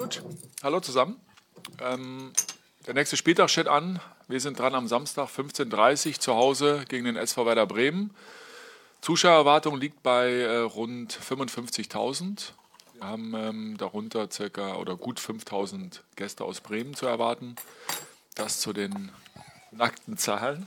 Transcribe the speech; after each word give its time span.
Gut. 0.00 0.22
Hallo 0.62 0.80
zusammen. 0.80 1.20
Ähm, 1.78 2.32
der 2.86 2.94
nächste 2.94 3.18
Spieltag 3.18 3.50
steht 3.50 3.68
an. 3.68 4.00
Wir 4.28 4.40
sind 4.40 4.58
dran 4.58 4.74
am 4.74 4.88
Samstag 4.88 5.28
15.30 5.28 6.06
Uhr 6.08 6.14
zu 6.14 6.34
Hause 6.34 6.86
gegen 6.88 7.04
den 7.04 7.16
SV 7.16 7.44
Werder 7.44 7.66
Bremen. 7.66 8.14
Zuschauererwartung 9.02 9.78
liegt 9.78 10.02
bei 10.02 10.30
äh, 10.30 10.56
rund 10.56 11.12
55.000. 11.12 12.52
Wir 12.94 13.06
haben 13.06 13.34
ähm, 13.34 13.76
darunter 13.76 14.30
circa 14.30 14.76
oder 14.76 14.96
gut 14.96 15.20
5.000 15.20 16.00
Gäste 16.16 16.44
aus 16.44 16.62
Bremen 16.62 16.94
zu 16.94 17.04
erwarten. 17.04 17.56
Das 18.36 18.58
zu 18.58 18.72
den 18.72 19.12
nackten 19.70 20.16
Zahlen. 20.16 20.66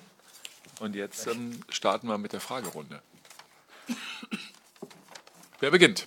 Und 0.79 0.93
jetzt 0.95 1.25
ähm, 1.25 1.59
starten 1.69 2.07
wir 2.07 2.19
mit 2.19 2.33
der 2.33 2.39
Fragerunde. 2.39 3.01
Wer 5.59 5.71
beginnt? 5.71 6.05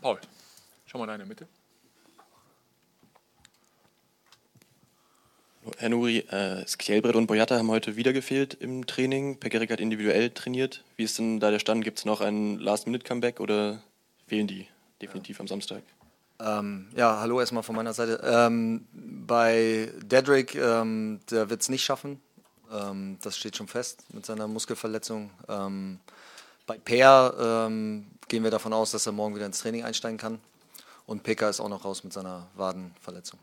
Paul, 0.00 0.18
schau 0.92 0.98
mal 0.98 1.04
in 1.04 1.10
deine 1.10 1.26
Mitte. 1.26 1.48
Herr 5.78 5.88
Nuri, 5.88 6.18
äh, 6.18 6.66
Skjelbred 6.66 7.14
und 7.14 7.26
Boyata 7.26 7.56
haben 7.56 7.70
heute 7.70 7.96
wieder 7.96 8.12
gefehlt 8.12 8.54
im 8.54 8.86
Training. 8.86 9.38
Pekerik 9.38 9.70
hat 9.70 9.80
individuell 9.80 10.30
trainiert. 10.30 10.84
Wie 10.96 11.04
ist 11.04 11.18
denn 11.18 11.40
da 11.40 11.50
der 11.50 11.60
Stand? 11.60 11.84
Gibt 11.84 11.98
es 11.98 12.04
noch 12.04 12.20
ein 12.20 12.58
Last-Minute-Comeback 12.58 13.40
oder 13.40 13.80
fehlen 14.26 14.46
die 14.46 14.66
definitiv 15.00 15.40
am 15.40 15.48
Samstag? 15.48 15.82
Ähm, 16.40 16.88
ja, 16.94 17.20
hallo 17.20 17.40
erstmal 17.40 17.62
von 17.62 17.76
meiner 17.76 17.94
Seite. 17.94 18.20
Ähm, 18.24 18.86
bei 18.92 19.90
Dedrick, 20.02 20.56
ähm, 20.56 21.20
der 21.30 21.48
wird 21.48 21.62
es 21.62 21.68
nicht 21.68 21.84
schaffen. 21.84 22.20
Ähm, 22.70 23.18
das 23.22 23.38
steht 23.38 23.56
schon 23.56 23.68
fest 23.68 24.04
mit 24.12 24.26
seiner 24.26 24.48
Muskelverletzung. 24.48 25.30
Ähm, 25.48 26.00
bei 26.66 26.76
Per 26.76 27.66
ähm, 27.66 28.08
gehen 28.28 28.42
wir 28.42 28.50
davon 28.50 28.72
aus, 28.72 28.90
dass 28.90 29.06
er 29.06 29.12
morgen 29.12 29.34
wieder 29.36 29.46
ins 29.46 29.60
Training 29.60 29.84
einsteigen 29.84 30.18
kann. 30.18 30.40
Und 31.12 31.22
Pekka 31.22 31.50
ist 31.50 31.60
auch 31.60 31.68
noch 31.68 31.84
raus 31.84 32.04
mit 32.04 32.14
seiner 32.14 32.48
Wadenverletzung. 32.54 33.38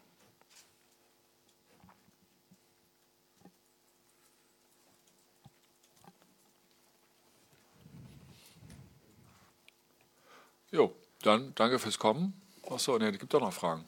Jo, 10.72 10.96
dann 11.22 11.54
danke 11.54 11.78
fürs 11.78 12.00
Kommen. 12.00 12.42
Achso, 12.68 12.98
ne, 12.98 13.12
es 13.12 13.20
gibt 13.20 13.32
doch 13.36 13.40
noch 13.40 13.54
Fragen. 13.54 13.86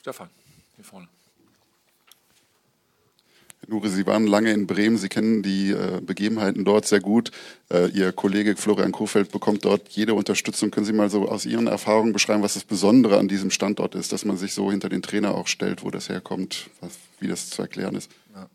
Stefan, 0.00 0.30
hier 0.76 0.84
vorne. 0.84 1.08
Nure, 3.68 3.88
Sie 3.88 4.06
waren 4.06 4.26
lange 4.26 4.52
in 4.52 4.66
Bremen, 4.66 4.98
Sie 4.98 5.08
kennen 5.08 5.42
die 5.42 5.70
äh, 5.70 6.00
Begebenheiten 6.00 6.64
dort 6.64 6.86
sehr 6.86 7.00
gut. 7.00 7.30
Äh, 7.70 7.88
Ihr 7.90 8.12
Kollege 8.12 8.56
Florian 8.56 8.90
Kofeld 8.90 9.30
bekommt 9.30 9.64
dort 9.64 9.88
jede 9.90 10.14
Unterstützung. 10.14 10.70
Können 10.70 10.84
Sie 10.86 10.92
mal 10.92 11.10
so 11.10 11.28
aus 11.28 11.46
Ihren 11.46 11.68
Erfahrungen 11.68 12.12
beschreiben, 12.12 12.42
was 12.42 12.54
das 12.54 12.64
Besondere 12.64 13.18
an 13.18 13.28
diesem 13.28 13.50
Standort 13.50 13.94
ist, 13.94 14.12
dass 14.12 14.24
man 14.24 14.36
sich 14.36 14.52
so 14.52 14.70
hinter 14.70 14.88
den 14.88 15.02
Trainer 15.02 15.34
auch 15.34 15.46
stellt, 15.46 15.84
wo 15.84 15.90
das 15.90 16.08
herkommt, 16.08 16.70
was, 16.80 16.92
wie 17.20 17.28
das 17.28 17.50
zu 17.50 17.62
erklären 17.62 17.94
ist? 17.94 18.10
Ja. 18.34 18.48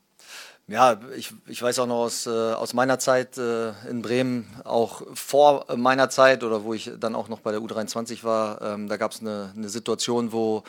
Ja, 0.69 0.99
ich, 1.15 1.31
ich 1.47 1.61
weiß 1.61 1.79
auch 1.79 1.87
noch 1.87 1.99
aus, 2.03 2.27
äh, 2.27 2.29
aus 2.29 2.73
meiner 2.73 2.99
Zeit 2.99 3.37
äh, 3.37 3.69
in 3.89 4.01
Bremen, 4.01 4.45
auch 4.65 5.03
vor 5.13 5.65
meiner 5.77 6.09
Zeit 6.09 6.43
oder 6.43 6.65
wo 6.65 6.73
ich 6.73 6.91
dann 6.99 7.15
auch 7.15 7.29
noch 7.29 7.39
bei 7.39 7.51
der 7.51 7.61
U23 7.61 8.25
war, 8.25 8.61
ähm, 8.61 8.89
da 8.89 8.97
gab 8.97 9.13
es 9.13 9.21
eine, 9.21 9.53
eine 9.55 9.69
Situation, 9.69 10.33
wo, 10.33 10.63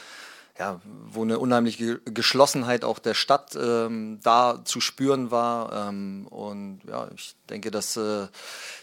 ja, 0.59 0.81
wo 1.07 1.23
eine 1.23 1.39
unheimliche 1.39 2.01
Geschlossenheit 2.01 2.85
auch 2.85 2.99
der 2.99 3.15
Stadt 3.15 3.57
ähm, 3.61 4.19
da 4.23 4.61
zu 4.65 4.81
spüren 4.81 5.31
war. 5.31 5.89
Ähm, 5.89 6.27
und 6.29 6.81
ja, 6.89 7.09
ich 7.15 7.37
denke, 7.49 7.71
dass 7.71 7.97
äh, 7.97 8.27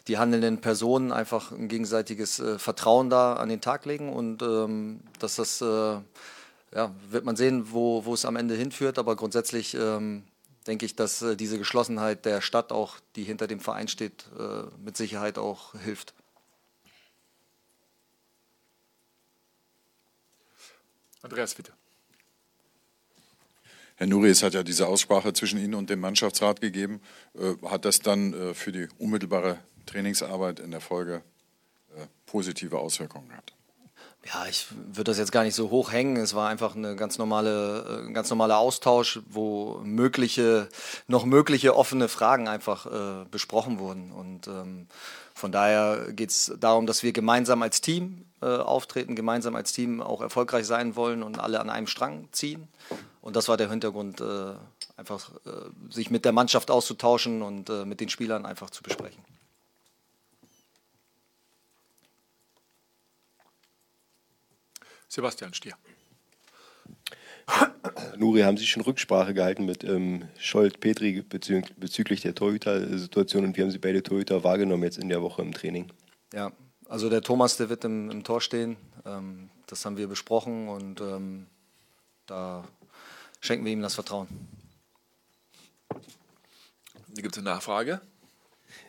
die 0.08 0.18
handelnden 0.18 0.62
Personen 0.62 1.12
einfach 1.12 1.52
ein 1.52 1.68
gegenseitiges 1.68 2.40
äh, 2.40 2.58
Vertrauen 2.60 3.10
da 3.10 3.34
an 3.34 3.50
den 3.50 3.60
Tag 3.60 3.86
legen 3.86 4.14
und 4.14 4.42
ähm, 4.42 5.02
dass 5.20 5.36
das, 5.36 5.60
äh, 5.60 5.66
ja, 5.66 6.92
wird 7.10 7.26
man 7.26 7.36
sehen, 7.36 7.72
wo, 7.72 8.06
wo 8.06 8.14
es 8.14 8.26
am 8.26 8.38
Ende 8.38 8.56
hinführt, 8.56 8.98
aber 8.98 9.18
grundsätzlich 9.18 9.76
ähm, 9.76 10.24
denke 10.68 10.86
ich, 10.86 10.96
dass 10.96 11.22
äh, 11.22 11.36
diese 11.36 11.58
Geschlossenheit 11.58 12.24
der 12.24 12.40
Stadt 12.40 12.72
auch, 12.72 12.96
die 13.18 13.24
hinter 13.24 13.48
dem 13.48 13.60
Verein 13.60 13.90
steht, 13.90 14.26
äh, 14.40 14.64
mit 14.84 14.96
Sicherheit 14.96 15.38
auch 15.38 15.74
hilft. 15.84 16.14
Andreas, 21.26 21.56
bitte. 21.56 21.74
Herr 23.96 24.06
Nuri, 24.06 24.30
es 24.30 24.44
hat 24.44 24.54
ja 24.54 24.62
diese 24.62 24.88
Aussprache 24.88 25.34
zwischen 25.34 25.58
Ihnen 25.58 25.74
und 25.74 25.90
dem 25.90 26.00
Mannschaftsrat 26.00 26.62
gegeben. 26.62 27.02
Äh, 27.34 27.56
hat 27.68 27.86
das 27.86 28.00
dann 28.00 28.34
äh, 28.34 28.54
für 28.54 28.72
die 28.72 28.88
unmittelbare 29.00 29.58
Trainingsarbeit 29.88 30.60
in 30.60 30.70
der 30.70 30.82
Folge 30.82 31.24
äh, 31.96 32.06
positive 32.28 32.78
Auswirkungen 32.78 33.30
gehabt? 33.30 33.56
Ja, 34.34 34.48
ich 34.50 34.66
würde 34.72 35.12
das 35.12 35.20
jetzt 35.20 35.32
gar 35.32 35.44
nicht 35.44 35.54
so 35.54 35.70
hoch 35.70 35.92
hängen. 35.92 36.18
Es 36.18 36.34
war 36.34 36.50
einfach 36.50 36.76
eine 36.76 36.96
ganz 36.96 37.20
normale, 37.20 37.86
äh, 37.88 38.08
ein 38.08 38.14
ganz 38.16 38.30
normaler 38.32 38.58
Austausch, 38.58 39.20
wo 39.30 39.80
mögliche, 39.84 40.68
noch 41.08 41.26
mögliche 41.26 41.76
offene 41.76 42.08
Fragen 42.08 42.48
einfach 42.48 42.88
äh, 42.88 43.26
besprochen 43.30 43.78
wurden. 43.78 44.12
Und 44.12 44.48
ähm, 44.48 44.88
von 45.36 45.52
daher 45.52 46.12
geht 46.12 46.32
es 46.32 46.52
darum, 46.60 46.88
dass 46.88 47.04
wir 47.04 47.12
gemeinsam 47.12 47.62
als 47.62 47.82
Team 47.82 48.26
äh, 48.42 48.48
auftreten, 48.48 49.16
gemeinsam 49.16 49.56
als 49.56 49.74
Team 49.74 50.02
auch 50.02 50.22
erfolgreich 50.22 50.66
sein 50.66 50.96
wollen 50.96 51.22
und 51.22 51.40
alle 51.40 51.60
an 51.60 51.70
einem 51.70 51.88
Strang 51.88 52.28
ziehen. 52.32 52.68
Und 53.22 53.36
das 53.36 53.48
war 53.48 53.58
der 53.58 53.70
Hintergrund, 53.70 54.22
äh, 54.22 54.54
einfach 54.98 55.30
äh, 55.46 55.94
sich 55.94 56.10
mit 56.10 56.26
der 56.26 56.32
Mannschaft 56.32 56.72
auszutauschen 56.72 57.44
und 57.44 57.70
äh, 57.70 57.86
mit 57.86 58.00
den 58.00 58.10
Spielern 58.10 58.46
einfach 58.48 58.72
zu 58.72 58.82
besprechen. 58.82 59.24
Sebastian 65.08 65.54
Stier. 65.54 65.74
Nuri, 68.18 68.42
haben 68.42 68.58
Sie 68.58 68.66
schon 68.66 68.82
Rücksprache 68.82 69.34
gehalten 69.34 69.66
mit 69.66 69.84
ähm, 69.84 70.28
Scholt, 70.40 70.80
Petri 70.80 71.22
bezü 71.22 71.62
bezüglich 71.78 72.22
der 72.22 72.36
Torhüter-Situation 72.36 73.46
und 73.46 73.58
wie 73.58 73.62
haben 73.62 73.72
Sie 73.72 73.78
beide 73.78 74.02
Torhüter 74.04 74.44
wahrgenommen 74.44 74.84
jetzt 74.84 74.98
in 74.98 75.10
der 75.10 75.22
Woche 75.22 75.42
im 75.42 75.54
Training? 75.54 75.92
Ja, 76.34 76.52
also 76.88 77.10
der 77.10 77.22
Thomas, 77.22 77.58
der 77.58 77.70
wird 77.70 77.84
im, 77.86 78.10
im 78.10 78.24
Tor 78.24 78.42
stehen. 78.42 78.78
Ähm, 79.06 79.50
das 79.68 79.86
haben 79.86 79.98
wir 79.98 80.08
besprochen 80.08 80.68
und 80.70 81.02
ähm, 81.02 81.48
da 82.26 82.64
schenken 83.42 83.66
wir 83.66 83.74
ihm 83.74 83.82
das 83.82 83.96
Vertrauen. 83.96 84.28
Hier 87.14 87.24
gibt 87.24 87.36
es 87.36 87.42
eine 87.42 87.52
Nachfrage. 87.52 88.02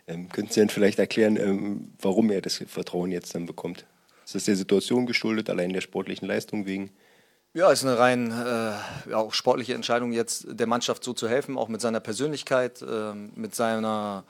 Ähm, 0.07 0.29
könnten 0.29 0.53
Sie 0.53 0.61
dann 0.61 0.69
vielleicht 0.69 0.99
erklären, 0.99 1.37
ähm, 1.37 1.93
warum 2.01 2.31
er 2.31 2.41
das 2.41 2.57
Vertrauen 2.67 3.13
jetzt 3.13 3.35
dann 3.35 3.47
bekommt? 3.47 3.87
Ist 4.27 4.35
das 4.35 4.45
der 4.45 4.57
Situation 4.57 5.07
geschuldet, 5.07 5.49
allein 5.49 5.73
der 5.73 5.81
sportlichen 5.81 6.27
Leistung 6.27 6.67
wegen? 6.67 6.91
Ja, 7.55 7.71
ist 7.71 7.85
eine 7.85 7.97
rein 7.97 8.33
äh, 8.33 9.15
auch 9.15 9.33
sportliche 9.33 9.73
Entscheidung, 9.73 10.13
jetzt 10.13 10.47
der 10.51 10.67
Mannschaft 10.67 11.05
so 11.05 11.13
zu 11.13 11.29
helfen, 11.29 11.57
auch 11.57 11.69
mit 11.69 11.81
seiner 11.81 12.01
Persönlichkeit, 12.01 12.83
äh, 12.83 13.15
mit 13.15 13.55
seiner 13.55 14.25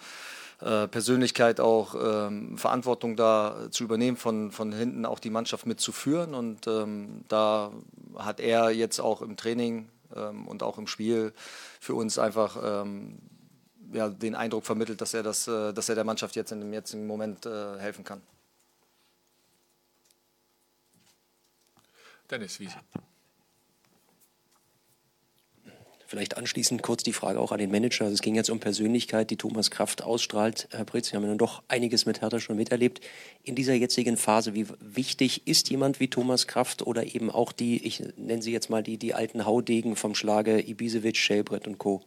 äh, 0.60 0.86
Persönlichkeit 0.86 1.60
auch 1.60 1.94
ähm, 1.94 2.58
Verantwortung 2.58 3.16
da 3.16 3.68
zu 3.70 3.84
übernehmen, 3.84 4.18
von, 4.18 4.52
von 4.52 4.70
hinten 4.70 5.06
auch 5.06 5.18
die 5.18 5.30
Mannschaft 5.30 5.64
mitzuführen. 5.64 6.34
Und 6.34 6.66
ähm, 6.66 7.24
da 7.28 7.72
hat 8.16 8.38
er 8.38 8.70
jetzt 8.70 9.00
auch 9.00 9.22
im 9.22 9.38
Training 9.38 9.88
ähm, 10.14 10.46
und 10.46 10.62
auch 10.62 10.76
im 10.76 10.86
Spiel 10.86 11.32
für 11.80 11.94
uns 11.94 12.18
einfach 12.18 12.58
ähm, 12.62 13.18
ja, 13.92 14.10
den 14.10 14.34
Eindruck 14.34 14.66
vermittelt, 14.66 15.00
dass 15.00 15.14
er, 15.14 15.22
das, 15.22 15.48
äh, 15.48 15.72
dass 15.72 15.88
er 15.88 15.94
der 15.94 16.04
Mannschaft 16.04 16.36
jetzt 16.36 16.52
in 16.52 16.60
dem 16.60 16.72
jetzigen 16.74 17.06
Moment 17.06 17.46
äh, 17.46 17.78
helfen 17.78 18.04
kann. 18.04 18.20
Dennis 22.30 22.60
Wiese. 22.60 22.76
Vielleicht 26.08 26.36
anschließend 26.36 26.84
kurz 26.84 27.02
die 27.02 27.12
Frage 27.12 27.40
auch 27.40 27.50
an 27.50 27.58
den 27.58 27.70
Manager. 27.72 28.04
Also 28.04 28.14
es 28.14 28.22
ging 28.22 28.36
jetzt 28.36 28.48
um 28.48 28.60
Persönlichkeit, 28.60 29.28
die 29.30 29.36
Thomas 29.36 29.72
Kraft 29.72 30.02
ausstrahlt. 30.02 30.68
Herr 30.70 30.84
Pritz, 30.84 31.08
Sie 31.08 31.16
haben 31.16 31.26
ja 31.26 31.34
doch 31.34 31.64
einiges 31.66 32.06
mit 32.06 32.20
Hertha 32.20 32.38
schon 32.38 32.56
miterlebt. 32.56 33.00
In 33.42 33.56
dieser 33.56 33.74
jetzigen 33.74 34.16
Phase, 34.16 34.54
wie 34.54 34.68
wichtig 34.78 35.48
ist 35.48 35.68
jemand 35.68 35.98
wie 35.98 36.08
Thomas 36.08 36.46
Kraft 36.46 36.86
oder 36.86 37.12
eben 37.12 37.28
auch 37.28 37.50
die, 37.50 37.84
ich 37.84 38.04
nenne 38.16 38.40
sie 38.40 38.52
jetzt 38.52 38.70
mal 38.70 38.84
die, 38.84 38.98
die 38.98 39.14
alten 39.14 39.46
Haudegen 39.46 39.96
vom 39.96 40.14
Schlage 40.14 40.60
Ibisevic, 40.60 41.16
Schelbrett 41.16 41.66
und 41.66 41.78
Co.? 41.78 42.04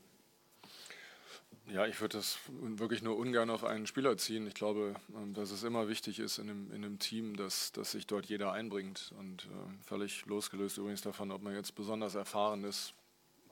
Ja, 1.71 1.85
ich 1.85 2.01
würde 2.01 2.17
das 2.17 2.39
wirklich 2.47 3.03
nur 3.03 3.15
ungern 3.15 3.51
auf 3.51 3.63
einen 3.63 3.85
Spieler 3.85 4.17
ziehen. 4.17 4.47
Ich 4.47 4.55
glaube, 4.55 4.95
ähm, 5.15 5.35
dass 5.35 5.51
es 5.51 5.63
immer 5.63 5.87
wichtig 5.87 6.19
ist 6.19 6.39
in 6.39 6.49
einem, 6.49 6.71
in 6.71 6.83
einem 6.83 6.97
Team, 6.97 7.35
dass, 7.37 7.71
dass 7.71 7.91
sich 7.91 8.07
dort 8.07 8.25
jeder 8.25 8.51
einbringt. 8.53 9.13
Und 9.19 9.45
äh, 9.45 9.83
völlig 9.83 10.25
losgelöst 10.25 10.79
übrigens 10.79 11.01
davon, 11.01 11.31
ob 11.31 11.43
man 11.43 11.53
jetzt 11.53 11.75
besonders 11.75 12.15
erfahren 12.15 12.63
ist, 12.63 12.95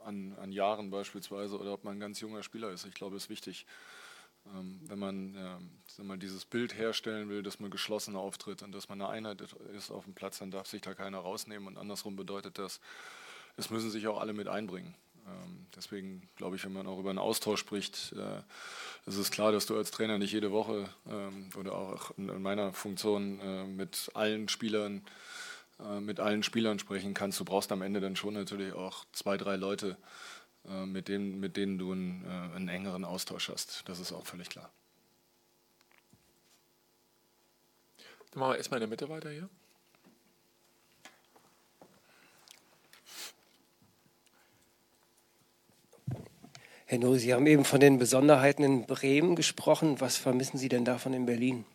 an, 0.03 0.35
an 0.41 0.51
Jahren 0.51 0.89
beispielsweise, 0.89 1.59
oder 1.59 1.73
ob 1.73 1.83
man 1.83 1.97
ein 1.97 1.99
ganz 1.99 2.19
junger 2.19 2.41
Spieler 2.41 2.71
ist. 2.71 2.85
Ich 2.85 2.95
glaube, 2.95 3.15
es 3.17 3.25
ist 3.25 3.29
wichtig, 3.29 3.67
ähm, 4.55 4.79
wenn 4.87 4.97
man 4.97 5.35
äh, 5.35 6.03
mal 6.03 6.17
dieses 6.17 6.43
Bild 6.43 6.75
herstellen 6.75 7.29
will, 7.29 7.43
dass 7.43 7.59
man 7.59 7.69
geschlossen 7.69 8.15
auftritt 8.15 8.63
und 8.63 8.71
dass 8.71 8.89
man 8.89 8.99
eine 8.99 9.11
Einheit 9.11 9.41
ist 9.75 9.91
auf 9.91 10.05
dem 10.05 10.15
Platz, 10.15 10.39
dann 10.39 10.49
darf 10.49 10.65
sich 10.65 10.81
da 10.81 10.95
keiner 10.95 11.19
rausnehmen. 11.19 11.67
Und 11.67 11.77
andersrum 11.77 12.15
bedeutet 12.15 12.57
das, 12.57 12.79
es 13.57 13.69
müssen 13.69 13.91
sich 13.91 14.07
auch 14.07 14.19
alle 14.19 14.33
mit 14.33 14.47
einbringen. 14.47 14.95
Ähm, 15.27 15.67
deswegen 15.75 16.29
glaube 16.35 16.55
ich, 16.55 16.65
wenn 16.65 16.73
man 16.73 16.87
auch 16.87 16.99
über 16.99 17.09
einen 17.09 17.19
Austausch 17.19 17.59
spricht, 17.59 18.13
äh, 18.13 18.41
ist 19.09 19.17
es 19.17 19.31
klar, 19.31 19.51
dass 19.51 19.65
du 19.65 19.75
als 19.75 19.91
Trainer 19.91 20.17
nicht 20.17 20.31
jede 20.31 20.51
Woche 20.51 20.89
ähm, 21.09 21.49
oder 21.57 21.73
auch 21.73 22.11
in, 22.17 22.41
meiner 22.41 22.73
Funktion 22.73 23.39
äh, 23.39 23.65
mit 23.65 24.11
allen 24.13 24.47
Spielern 24.49 25.03
äh, 25.79 25.99
mit 25.99 26.19
allen 26.19 26.43
Spielern 26.43 26.79
sprechen 26.79 27.13
kannst. 27.13 27.39
Du 27.39 27.45
brauchst 27.45 27.71
am 27.71 27.81
Ende 27.81 27.99
dann 27.99 28.15
schon 28.15 28.33
natürlich 28.33 28.73
auch 28.73 29.05
zwei, 29.11 29.37
drei 29.37 29.55
Leute, 29.55 29.97
mit 30.85 31.07
denen, 31.07 31.39
mit 31.39 31.55
denen 31.55 31.77
du 31.77 31.93
einen, 31.93 32.25
einen 32.27 32.67
engeren 32.67 33.05
Austausch 33.05 33.47
hast. 33.47 33.87
Das 33.87 34.01
ist 34.01 34.11
auch 34.11 34.25
völlig 34.25 34.49
klar. 34.49 34.69
Dann 38.31 38.41
machen 38.41 38.51
wir 38.51 38.57
erstmal 38.57 38.79
in 38.79 38.81
der 38.81 38.89
Mitte 38.89 39.07
weiter 39.07 39.29
hier. 39.29 39.49
Herr 46.89 46.99
Nuri, 46.99 47.19
Sie 47.19 47.33
haben 47.33 47.45
eben 47.47 47.65
von 47.65 47.81
den 47.81 47.99
Besonderheiten 47.99 48.63
in 48.63 48.85
Bremen 48.85 49.35
gesprochen. 49.35 49.99
Was 49.99 50.15
vermissen 50.15 50.57
Sie 50.57 50.69
denn 50.69 50.85
davon 50.85 51.11
in 51.11 51.25
Berlin? 51.25 51.65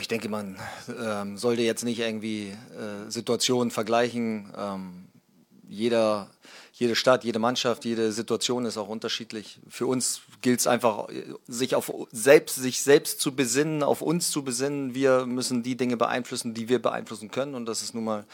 Ich 0.00 0.08
denke, 0.08 0.28
man 0.28 0.58
ähm, 1.00 1.38
sollte 1.38 1.62
jetzt 1.62 1.84
nicht 1.84 2.00
irgendwie 2.00 2.48
äh, 2.48 3.08
Situationen 3.08 3.70
vergleichen. 3.70 4.52
Ähm, 4.58 5.04
jeder, 5.68 6.28
jede 6.72 6.96
Stadt, 6.96 7.22
jede 7.22 7.38
Mannschaft, 7.38 7.84
jede 7.84 8.10
Situation 8.10 8.64
ist 8.64 8.78
auch 8.78 8.88
unterschiedlich. 8.88 9.60
Für 9.68 9.86
uns 9.86 10.22
gilt 10.42 10.58
es 10.58 10.66
einfach, 10.66 11.06
sich 11.46 11.76
auf 11.76 11.92
selbst, 12.10 12.56
sich 12.56 12.82
selbst 12.82 13.20
zu 13.20 13.36
besinnen, 13.36 13.84
auf 13.84 14.02
uns 14.02 14.32
zu 14.32 14.42
besinnen. 14.42 14.92
Wir 14.92 15.24
müssen 15.24 15.62
die 15.62 15.76
Dinge 15.76 15.96
beeinflussen, 15.96 16.52
die 16.52 16.68
wir 16.68 16.82
beeinflussen 16.82 17.30
können. 17.30 17.54
Und 17.54 17.66
das 17.66 17.80
ist 17.80 17.94
nun 17.94 18.02
mal 18.02 18.24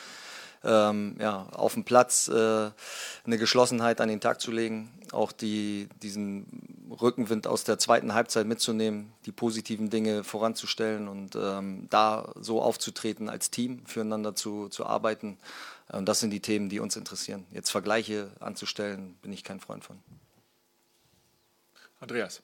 ähm, 0.65 1.17
ja, 1.20 1.47
auf 1.53 1.75
dem 1.75 1.85
Platz 1.85 2.29
äh, 2.29 2.70
eine 3.25 3.38
Geschlossenheit 3.38 4.00
an 4.00 4.08
den 4.08 4.20
Tag 4.20 4.41
zu 4.41 4.50
legen, 4.50 4.91
auch 5.12 5.32
die, 5.32 5.88
diesen 6.03 6.88
Rückenwind 7.00 7.47
aus 7.47 7.64
der 7.64 7.79
zweiten 7.79 8.14
Halbzeit 8.14 8.47
mitzunehmen, 8.47 9.12
die 9.26 9.32
positiven 9.32 9.91
Dinge 9.91 10.25
voranzustellen 10.25 11.09
und 11.09 11.37
ähm, 11.37 11.87
da 11.91 12.32
so 12.41 12.61
aufzutreten 12.61 13.29
als 13.29 13.50
Team, 13.50 13.85
füreinander 13.87 14.35
zu, 14.35 14.69
zu 14.69 14.87
arbeiten. 14.87 15.38
Und 15.88 16.09
das 16.09 16.20
sind 16.20 16.31
die 16.31 16.41
Themen, 16.41 16.69
die 16.69 16.81
uns 16.81 16.97
interessieren. 16.97 17.44
Jetzt 17.50 17.70
Vergleiche 17.70 18.31
anzustellen, 18.41 19.17
bin 19.23 19.32
ich 19.32 19.44
kein 19.44 19.61
Freund 19.61 19.85
von. 19.85 19.99
Andreas. 22.00 22.43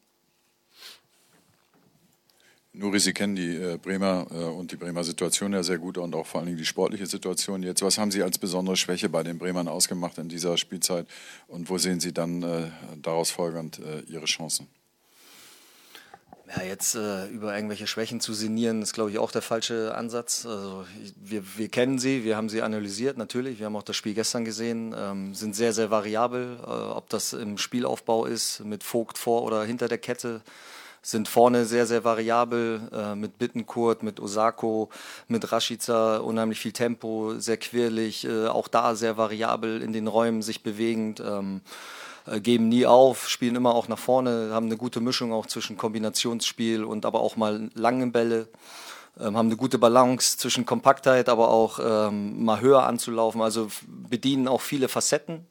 Nuri, 2.78 3.00
Sie 3.00 3.12
kennen 3.12 3.34
die 3.34 3.56
äh, 3.56 3.76
Bremer 3.76 4.28
äh, 4.30 4.34
und 4.34 4.70
die 4.70 4.76
Bremer 4.76 5.02
Situation 5.02 5.52
ja 5.52 5.64
sehr 5.64 5.78
gut 5.78 5.98
und 5.98 6.14
auch 6.14 6.26
vor 6.26 6.40
allen 6.40 6.46
Dingen 6.46 6.58
die 6.58 6.64
sportliche 6.64 7.06
Situation 7.06 7.64
jetzt. 7.64 7.82
Was 7.82 7.98
haben 7.98 8.12
Sie 8.12 8.22
als 8.22 8.38
besondere 8.38 8.76
Schwäche 8.76 9.08
bei 9.08 9.25
den 9.25 9.36
Bremern 9.36 9.66
ausgemacht 9.66 10.16
in 10.19 10.28
dieser 10.28 10.56
Spielzeit 10.56 11.08
und 11.48 11.70
wo 11.70 11.78
sehen 11.78 11.98
Sie 11.98 12.12
dann 12.12 12.44
äh, 12.44 12.69
daraus 13.02 13.32
folgernd 13.32 13.80
äh, 13.80 14.02
Ihre 14.02 14.26
Chancen? 14.26 14.69
Ja, 16.56 16.62
jetzt 16.62 16.94
äh, 16.94 17.26
über 17.26 17.52
irgendwelche 17.52 17.88
Schwächen 17.88 18.20
zu 18.20 18.32
sinnieren, 18.32 18.80
ist, 18.80 18.92
glaube 18.92 19.10
ich, 19.10 19.19
auch 19.19 19.32
der 19.32 19.42
falsche 19.42 19.96
Ansatz. 19.96 20.46
Also, 20.46 20.86
wir, 21.16 21.42
wir 21.58 21.69
kennen 21.69 21.98
sie, 21.98 22.22
wir 22.22 22.36
haben 22.36 22.48
sie 22.48 22.62
analysiert, 22.62 23.19
natürlich. 23.19 23.58
Wir 23.58 23.66
haben 23.66 23.76
auch 23.76 23.82
das 23.82 23.96
Spiel 23.96 24.14
gestern 24.14 24.44
gesehen, 24.44 24.94
ähm, 24.96 25.34
sind 25.34 25.56
sehr, 25.56 25.72
sehr 25.72 25.90
variabel, 25.90 26.58
äh, 26.62 26.70
ob 26.70 27.08
das 27.10 27.32
im 27.32 27.58
Spielaufbau 27.58 28.25
ist, 28.25 28.64
mit 28.64 28.84
Vogt 28.84 29.19
vor 29.19 29.42
oder 29.42 29.64
hinter 29.64 29.88
der 29.88 29.98
Kette 29.98 30.42
sind 31.08 31.26
vorne 31.26 31.64
sehr, 31.64 31.87
sehr 31.87 32.05
variabel 32.05 32.82
äh, 32.93 33.14
mit 33.14 33.38
Bittenkurt, 33.38 34.02
mit 34.02 34.20
Osako, 34.20 34.90
mit 35.26 35.50
Rashica, 35.50 36.19
unheimlich 36.19 36.60
viel 36.60 36.72
Tempo, 36.72 37.34
sehr 37.38 37.56
quirlig, 37.56 38.26
äh, 38.26 38.46
auch 38.46 38.69
da 38.69 38.94
sehr 38.94 39.16
variabel 39.16 39.81
in 39.81 39.94
den 39.94 40.06
Räumen 40.06 40.43
sich 40.43 40.62
bewegend. 40.62 41.20
Ähm, 41.20 41.62
äh, 42.26 42.40
geben 42.40 42.69
nie 42.69 42.84
auf, 42.84 43.26
spielen 43.26 43.56
immer 43.56 43.75
auch 43.75 43.88
nach 43.88 43.99
vorne, 43.99 44.50
haben 44.52 44.66
eine 44.66 44.76
gute 44.76 45.00
Mischung 45.00 45.32
auch 45.32 45.46
zwischen 45.46 45.78
Kombinationsspiel 45.78 46.84
und 46.84 47.06
aber 47.06 47.20
auch 47.20 47.37
mal 47.37 47.70
langen 47.72 48.12
Bälle. 48.12 48.49
Ähm, 49.19 49.34
haben 49.34 49.46
eine 49.46 49.56
gute 49.56 49.78
Balance 49.78 50.37
zwischen 50.37 50.66
Kompaktheit, 50.66 51.31
aber 51.31 51.49
auch 51.49 51.81
ähm, 51.82 52.44
mal 52.44 52.61
höher 52.61 52.82
anzulaufen. 52.87 53.40
Also 53.40 53.69
bedienen 53.87 54.46
auch 54.46 54.61
viele 54.61 54.88
Facetten 54.88 55.46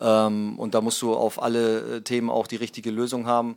ähm, 0.00 0.58
und 0.58 0.74
da 0.74 0.80
musst 0.80 1.00
du 1.02 1.14
auf 1.14 1.42
alle 1.42 1.96
äh, 1.96 2.00
Themen 2.00 2.30
auch 2.30 2.46
die 2.46 2.56
richtige 2.56 2.90
Lösung 2.90 3.26
haben. 3.26 3.56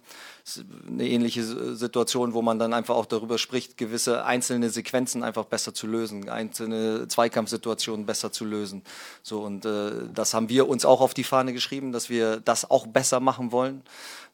Eine 0.88 1.08
ähnliche 1.08 1.44
Situation, 1.76 2.34
wo 2.34 2.42
man 2.42 2.58
dann 2.58 2.74
einfach 2.74 2.96
auch 2.96 3.06
darüber 3.06 3.38
spricht, 3.38 3.78
gewisse 3.78 4.26
einzelne 4.26 4.70
Sequenzen 4.70 5.24
einfach 5.24 5.46
besser 5.46 5.74
zu 5.74 5.88
lösen, 5.88 6.30
einzelne 6.30 7.08
Zweikampfsituationen 7.08 8.06
besser 8.06 8.32
zu 8.32 8.46
lösen. 8.46 8.82
So 9.24 9.42
und 9.42 9.66
äh, 9.66 9.92
das 10.14 10.34
haben 10.34 10.50
wir 10.50 10.70
uns 10.70 10.86
auch 10.86 11.02
auf 11.02 11.14
die 11.14 11.24
Fahne 11.24 11.54
geschrieben, 11.54 11.92
dass 11.92 12.10
wir 12.10 12.38
das 12.40 12.70
auch 12.70 12.88
besser 12.88 13.20
machen 13.20 13.52
wollen 13.52 13.84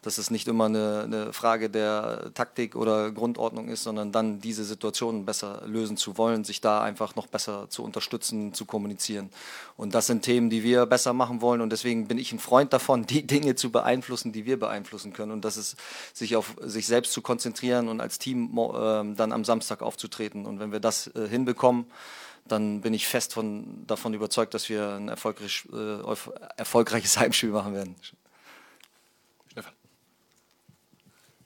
dass 0.04 0.18
es 0.18 0.30
nicht 0.30 0.48
immer 0.48 0.66
eine, 0.66 1.02
eine, 1.04 1.34
Frage 1.34 1.70
der 1.70 2.32
Taktik 2.34 2.76
oder 2.76 3.12
Grundordnung 3.12 3.70
ist, 3.70 3.84
sondern 3.84 4.12
dann 4.12 4.42
diese 4.42 4.66
Situationen 4.66 5.26
besser 5.26 5.64
lösen 5.66 5.98
zu 5.98 6.18
wollen, 6.18 6.44
sich 6.44 6.62
da 6.62 6.82
einfach 6.82 7.16
noch 7.16 7.28
besser 7.28 7.70
zu 7.70 7.84
unterstützen, 7.84 8.54
zu 8.54 8.66
kommunizieren. 8.66 9.30
Und 9.78 9.96
das 9.96 10.08
sind 10.08 10.24
Themen, 10.24 10.50
die 10.50 10.62
wir 10.62 10.86
besser 10.86 11.14
machen 11.14 11.42
wollen. 11.42 11.62
Und 11.62 11.72
deswegen 11.72 12.08
bin 12.08 12.18
ich 12.18 12.34
ein 12.34 12.40
Freund 12.40 12.74
davon, 12.74 13.06
die 13.08 13.26
Dinge 13.26 13.56
zu 13.56 13.72
beeinflussen, 13.72 14.34
die 14.34 14.46
wir 14.46 14.60
beeinflussen 14.60 15.14
können. 15.14 15.32
Und 15.32 15.46
das 15.46 15.58
ist, 15.58 15.78
sich 16.14 16.36
auf 16.36 16.56
sich 16.62 16.88
selbst 16.88 17.14
zu 17.14 17.22
konzentrieren 17.22 17.88
und 17.88 18.02
als 18.02 18.20
Team 18.20 18.58
äh, 18.58 19.16
dann 19.16 19.32
am 19.32 19.46
Samstag 19.46 19.82
aufzutreten. 19.82 20.46
Und 20.46 20.60
wenn 20.60 20.72
wir 20.72 20.80
das 20.80 21.08
äh, 21.16 21.28
hinbekommen, 21.28 21.86
dann 22.46 22.82
bin 22.82 22.94
ich 22.94 23.08
fest 23.08 23.34
von, 23.34 23.86
davon 23.88 24.14
überzeugt, 24.14 24.54
dass 24.54 24.70
wir 24.70 24.96
ein 24.96 25.08
erfolgreich, 25.08 25.68
äh, 25.72 26.00
erfolgreiches 26.58 27.18
Heimspiel 27.20 27.50
machen 27.50 27.74
werden. 27.74 27.96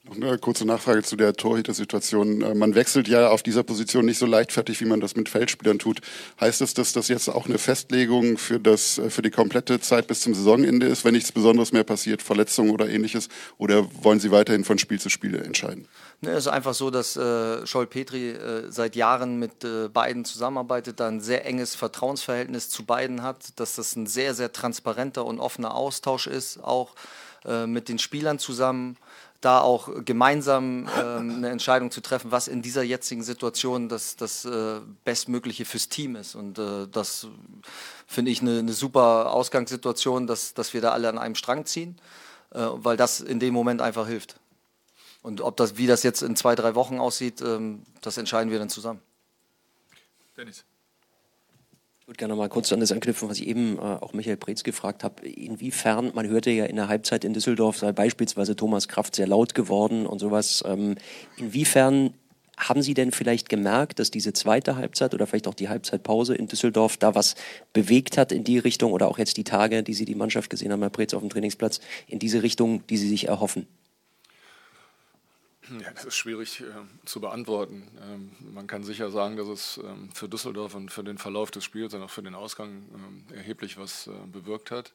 Eine 0.09 0.37
kurze 0.37 0.65
Nachfrage 0.65 1.03
zu 1.03 1.15
der 1.17 1.33
Torhüter-Situation. 1.33 2.41
Äh, 2.41 2.55
man 2.55 2.75
wechselt 2.75 3.07
ja 3.07 3.29
auf 3.29 3.43
dieser 3.43 3.63
Position 3.63 4.05
nicht 4.05 4.17
so 4.17 4.25
leichtfertig, 4.25 4.79
wie 4.79 4.85
man 4.85 5.01
das 5.01 5.15
mit 5.15 5.27
Feldspielern 5.27 5.79
tut. 5.79 5.99
Heißt 6.39 6.61
das, 6.61 6.73
dass 6.73 6.93
das 6.93 7.09
jetzt 7.09 7.27
auch 7.27 7.45
eine 7.45 7.57
Festlegung 7.57 8.37
für, 8.37 8.59
das, 8.59 8.97
äh, 8.97 9.09
für 9.09 9.21
die 9.21 9.31
komplette 9.31 9.79
Zeit 9.81 10.07
bis 10.07 10.21
zum 10.21 10.33
Saisonende 10.33 10.87
ist, 10.87 11.03
wenn 11.03 11.13
nichts 11.13 11.31
Besonderes 11.31 11.73
mehr 11.73 11.83
passiert, 11.83 12.21
Verletzungen 12.21 12.71
oder 12.71 12.89
ähnliches? 12.89 13.27
Oder 13.57 13.85
wollen 14.01 14.19
Sie 14.19 14.31
weiterhin 14.31 14.63
von 14.63 14.77
Spiel 14.77 14.99
zu 14.99 15.09
Spiel 15.09 15.35
entscheiden? 15.35 15.87
Ne, 16.21 16.31
es 16.31 16.45
ist 16.45 16.47
einfach 16.47 16.73
so, 16.73 16.89
dass 16.89 17.17
äh, 17.17 17.65
Scholl 17.67 17.87
Petri 17.87 18.29
äh, 18.29 18.71
seit 18.71 18.95
Jahren 18.95 19.37
mit 19.39 19.63
äh, 19.63 19.89
beiden 19.89 20.23
zusammenarbeitet, 20.23 20.99
da 20.99 21.07
ein 21.07 21.21
sehr 21.21 21.45
enges 21.45 21.75
Vertrauensverhältnis 21.75 22.69
zu 22.69 22.85
beiden 22.85 23.23
hat, 23.23 23.59
dass 23.59 23.75
das 23.75 23.95
ein 23.95 24.07
sehr, 24.07 24.33
sehr 24.33 24.53
transparenter 24.53 25.25
und 25.25 25.39
offener 25.39 25.75
Austausch 25.75 26.27
ist, 26.27 26.63
auch 26.63 26.95
äh, 27.45 27.67
mit 27.67 27.89
den 27.89 27.99
Spielern 27.99 28.39
zusammen 28.39 28.97
da 29.41 29.61
auch 29.61 29.89
gemeinsam 30.03 30.89
ähm, 30.99 31.35
eine 31.35 31.49
Entscheidung 31.49 31.91
zu 31.91 32.01
treffen, 32.01 32.31
was 32.31 32.47
in 32.47 32.61
dieser 32.61 32.81
jetzigen 32.81 33.23
Situation 33.23 33.87
das, 33.87 34.15
das 34.15 34.45
äh, 34.45 34.79
Bestmögliche 35.03 35.65
fürs 35.65 35.89
Team 35.89 36.15
ist. 36.15 36.35
Und 36.35 36.57
äh, 36.57 36.87
das 36.87 37.27
finde 38.07 38.31
ich 38.31 38.41
eine, 38.41 38.59
eine, 38.59 38.73
super 38.73 39.31
Ausgangssituation, 39.31 40.25
dass, 40.25 40.53
dass 40.53 40.73
wir 40.73 40.81
da 40.81 40.91
alle 40.91 41.09
an 41.09 41.17
einem 41.19 41.35
Strang 41.35 41.65
ziehen, 41.65 41.97
äh, 42.51 42.59
weil 42.59 42.97
das 42.97 43.19
in 43.19 43.39
dem 43.39 43.53
Moment 43.53 43.81
einfach 43.81 44.07
hilft. 44.07 44.39
Und 45.21 45.41
ob 45.41 45.57
das, 45.57 45.77
wie 45.77 45.87
das 45.87 46.03
jetzt 46.03 46.23
in 46.23 46.35
zwei, 46.35 46.55
drei 46.55 46.73
Wochen 46.73 46.99
aussieht, 46.99 47.41
ähm, 47.41 47.83
das 48.01 48.17
entscheiden 48.17 48.51
wir 48.51 48.59
dann 48.59 48.69
zusammen. 48.69 49.01
Dennis. 50.35 50.63
Ich 52.07 52.09
würde 52.09 52.19
gerne 52.19 52.35
mal 52.35 52.47
kurz 52.47 52.71
an 52.71 52.79
das 52.79 52.93
anknüpfen, 52.93 53.27
was 53.27 53.37
ich 53.37 53.47
eben 53.47 53.77
äh, 53.77 53.81
auch 53.81 54.13
Michael 54.13 54.37
Preetz 54.37 54.63
gefragt 54.63 55.03
habe. 55.03 55.27
Inwiefern, 55.27 56.13
man 56.15 56.25
hörte 56.25 56.49
ja 56.51 56.63
in 56.63 56.77
der 56.77 56.87
Halbzeit 56.87 57.25
in 57.25 57.33
Düsseldorf, 57.33 57.79
sei 57.79 57.91
beispielsweise 57.91 58.55
Thomas 58.55 58.87
Kraft 58.87 59.13
sehr 59.13 59.27
laut 59.27 59.53
geworden 59.53 60.05
und 60.05 60.19
sowas. 60.19 60.63
Ähm, 60.65 60.95
inwiefern 61.35 62.13
haben 62.55 62.81
Sie 62.81 62.93
denn 62.93 63.11
vielleicht 63.11 63.49
gemerkt, 63.49 63.99
dass 63.99 64.09
diese 64.09 64.31
zweite 64.31 64.77
Halbzeit 64.77 65.13
oder 65.13 65.27
vielleicht 65.27 65.49
auch 65.49 65.53
die 65.53 65.67
Halbzeitpause 65.67 66.33
in 66.33 66.47
Düsseldorf 66.47 66.95
da 66.95 67.13
was 67.13 67.35
bewegt 67.73 68.17
hat 68.17 68.31
in 68.31 68.45
die 68.45 68.57
Richtung 68.57 68.93
oder 68.93 69.09
auch 69.09 69.17
jetzt 69.17 69.35
die 69.35 69.43
Tage, 69.43 69.83
die 69.83 69.93
Sie 69.93 70.05
die 70.05 70.15
Mannschaft 70.15 70.49
gesehen 70.49 70.71
haben, 70.71 70.79
Herr 70.79 70.89
Preetz, 70.89 71.13
auf 71.13 71.19
dem 71.19 71.29
Trainingsplatz, 71.29 71.81
in 72.07 72.19
diese 72.19 72.41
Richtung, 72.41 72.87
die 72.87 72.95
Sie 72.95 73.09
sich 73.09 73.27
erhoffen? 73.27 73.67
Ja, 75.83 75.91
das 75.91 76.05
ist 76.05 76.15
schwierig 76.15 76.61
äh, 76.61 76.65
zu 77.05 77.19
beantworten. 77.19 77.87
Ähm, 78.01 78.31
man 78.53 78.67
kann 78.67 78.83
sicher 78.83 79.11
sagen, 79.11 79.37
dass 79.37 79.47
es 79.47 79.77
ähm, 79.83 80.09
für 80.13 80.29
Düsseldorf 80.29 80.75
und 80.75 80.91
für 80.91 81.03
den 81.03 81.17
Verlauf 81.17 81.51
des 81.51 81.63
Spiels 81.63 81.93
und 81.93 82.01
auch 82.03 82.09
für 82.09 82.23
den 82.23 82.35
Ausgang 82.35 82.85
ähm, 82.93 83.25
erheblich 83.35 83.77
was 83.77 84.07
äh, 84.07 84.11
bewirkt 84.31 84.71
hat. 84.71 84.93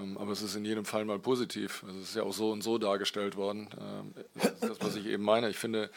Ähm, 0.00 0.18
aber 0.18 0.32
es 0.32 0.42
ist 0.42 0.56
in 0.56 0.64
jedem 0.64 0.84
Fall 0.84 1.04
mal 1.04 1.18
positiv. 1.18 1.84
Also 1.86 2.00
es 2.00 2.10
ist 2.10 2.16
ja 2.16 2.22
auch 2.22 2.32
so 2.32 2.50
und 2.50 2.62
so 2.62 2.78
dargestellt 2.78 3.36
worden. 3.36 3.68
Ähm, 3.80 4.14
das, 4.60 4.80
was 4.80 4.96
ich 4.96 5.06
eben 5.06 5.22
meine. 5.22 5.48
Ich 5.48 5.58
finde, 5.58 5.90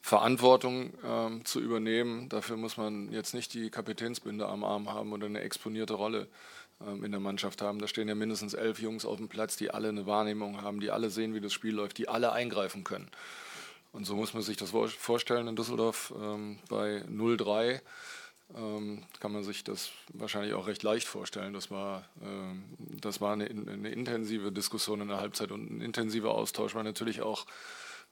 Verantwortung 0.00 0.92
ähm, 1.02 1.44
zu 1.44 1.60
übernehmen, 1.60 2.28
dafür 2.28 2.56
muss 2.58 2.76
man 2.76 3.10
jetzt 3.10 3.32
nicht 3.32 3.54
die 3.54 3.70
Kapitänsbinde 3.70 4.46
am 4.46 4.62
Arm 4.62 4.92
haben 4.92 5.12
oder 5.12 5.26
eine 5.26 5.40
exponierte 5.40 5.94
Rolle 5.94 6.28
in 7.02 7.10
der 7.10 7.20
Mannschaft 7.20 7.62
haben. 7.62 7.78
Da 7.78 7.88
stehen 7.88 8.08
ja 8.08 8.14
mindestens 8.14 8.54
elf 8.54 8.80
Jungs 8.80 9.04
auf 9.04 9.18
dem 9.18 9.28
Platz, 9.28 9.56
die 9.56 9.70
alle 9.70 9.88
eine 9.88 10.06
Wahrnehmung 10.06 10.62
haben, 10.62 10.80
die 10.80 10.90
alle 10.90 11.10
sehen, 11.10 11.34
wie 11.34 11.40
das 11.40 11.52
Spiel 11.52 11.74
läuft, 11.74 11.98
die 11.98 12.08
alle 12.08 12.32
eingreifen 12.32 12.84
können. 12.84 13.10
Und 13.92 14.06
so 14.06 14.16
muss 14.16 14.34
man 14.34 14.42
sich 14.42 14.56
das 14.56 14.70
vorstellen 14.70 15.46
in 15.46 15.54
Düsseldorf 15.54 16.12
ähm, 16.20 16.58
bei 16.68 17.04
0-3. 17.08 17.80
ähm, 18.56 19.04
kann 19.20 19.32
man 19.32 19.44
sich 19.44 19.62
das 19.62 19.90
wahrscheinlich 20.12 20.54
auch 20.54 20.66
recht 20.66 20.82
leicht 20.82 21.06
vorstellen. 21.06 21.54
Das 21.54 21.70
war, 21.70 22.04
ähm, 22.20 22.64
das 22.78 23.20
war 23.20 23.34
eine, 23.34 23.44
eine, 23.44 23.90
intensive 23.90 24.50
Diskussion 24.50 25.00
in 25.00 25.08
der 25.08 25.20
Halbzeit 25.20 25.52
und 25.52 25.70
ein 25.70 25.80
intensiver 25.80 26.32
Austausch, 26.32 26.74
weil 26.74 26.82
natürlich 26.82 27.22
auch 27.22 27.46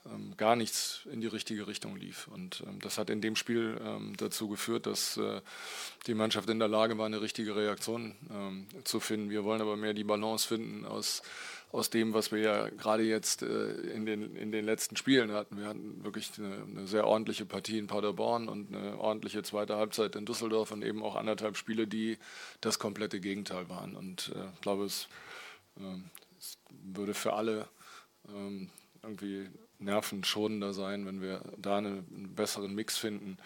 ähm, 0.06 0.34
gar 0.36 0.56
nichts 0.56 1.06
in 1.12 1.20
die 1.20 1.26
richtige 1.26 1.66
Richtung 1.66 1.96
lief. 1.96 2.28
Und 2.28 2.62
ähm, 2.66 2.78
das 2.80 2.98
hat 2.98 3.10
in 3.10 3.20
dem 3.20 3.36
Spiel 3.36 3.80
ähm, 3.84 4.14
dazu 4.16 4.48
geführt, 4.48 4.86
dass 4.86 5.16
äh, 5.16 5.40
die 6.06 6.14
Mannschaft 6.14 6.48
in 6.50 6.58
der 6.58 6.68
Lage 6.68 6.98
war, 6.98 7.06
eine 7.06 7.20
richtige 7.20 7.54
Reaktion 7.56 8.16
ähm, 8.30 8.66
zu 8.84 9.00
finden. 9.00 9.30
Wir 9.30 9.44
wollen 9.44 9.60
aber 9.60 9.76
mehr 9.76 9.94
die 9.94 10.04
Balance 10.04 10.48
finden 10.48 10.84
aus 10.84 11.22
aus 11.72 11.88
dem, 11.88 12.12
was 12.12 12.30
wir 12.30 12.38
ja 12.38 12.68
gerade 12.68 13.02
jetzt 13.02 13.42
äh, 13.42 13.70
in, 13.72 14.04
den, 14.04 14.36
in 14.36 14.52
den 14.52 14.64
letzten 14.64 14.96
Spielen 14.96 15.32
hatten. 15.32 15.56
Wir 15.56 15.66
hatten 15.66 16.04
wirklich 16.04 16.30
eine, 16.38 16.64
eine, 16.70 16.86
sehr 16.86 17.06
ordentliche 17.06 17.46
Partie 17.46 17.78
in 17.78 17.86
Paderborn 17.86 18.48
und 18.48 18.74
eine 18.74 18.98
ordentliche 18.98 19.42
zweite 19.42 19.76
Halbzeit 19.76 20.14
in 20.14 20.26
Düsseldorf 20.26 20.70
und 20.70 20.84
eben 20.84 21.02
auch 21.02 21.16
anderthalb 21.16 21.56
Spiele, 21.56 21.86
die 21.86 22.18
das 22.60 22.78
komplette 22.78 23.20
Gegenteil 23.20 23.70
waren. 23.70 23.96
Und 23.96 24.32
äh, 24.36 24.48
ich 24.54 24.60
glaube, 24.60 24.84
es, 24.84 25.08
äh, 25.78 25.96
es, 26.38 26.58
würde 26.84 27.14
für 27.14 27.32
alle 27.32 27.68
ähm, 28.28 28.68
irgendwie 29.02 29.48
nervenschonender 29.82 30.72
sein, 30.72 31.06
wenn 31.06 31.20
wir 31.20 31.42
da 31.56 31.78
eine, 31.78 31.88
einen 31.88 32.34
besseren 32.34 32.74
Mix 32.74 32.96
finden 32.96 33.38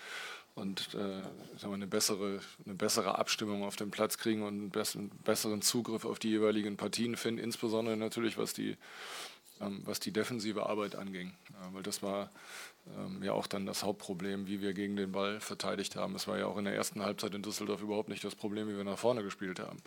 und 0.54 0.94
äh, 0.94 1.66
eine, 1.66 1.86
bessere, 1.86 2.40
eine 2.64 2.74
bessere 2.74 3.18
Abstimmung 3.18 3.62
auf 3.62 3.76
dem 3.76 3.90
Platz 3.90 4.16
kriegen 4.16 4.42
und 4.42 4.74
einen 4.74 5.10
besseren 5.24 5.62
Zugriff 5.62 6.04
auf 6.04 6.18
die 6.18 6.30
jeweiligen 6.30 6.76
Partien 6.76 7.16
finden, 7.16 7.42
insbesondere 7.42 7.96
natürlich 7.96 8.38
was 8.38 8.54
die, 8.54 8.76
ähm, 9.60 9.82
was 9.84 10.00
die 10.00 10.12
defensive 10.12 10.66
Arbeit 10.66 10.96
anging. 10.96 11.34
Ja, 11.52 11.74
weil 11.74 11.82
das 11.82 12.02
war 12.02 12.30
ähm, 12.94 13.22
ja 13.22 13.32
auch 13.32 13.46
dann 13.46 13.66
das 13.66 13.82
Hauptproblem, 13.82 14.46
wie 14.46 14.60
wir 14.60 14.72
gegen 14.72 14.96
den 14.96 15.12
Ball 15.12 15.40
verteidigt 15.40 15.96
haben. 15.96 16.14
Es 16.14 16.28
war 16.28 16.38
ja 16.38 16.46
auch 16.46 16.56
in 16.56 16.64
der 16.64 16.74
ersten 16.74 17.02
Halbzeit 17.02 17.34
in 17.34 17.42
Düsseldorf 17.42 17.82
überhaupt 17.82 18.08
nicht 18.08 18.22
das 18.24 18.34
Problem, 18.34 18.68
wie 18.68 18.76
wir 18.76 18.84
nach 18.84 18.98
vorne 18.98 19.22
gespielt 19.22 19.58
haben. 19.60 19.78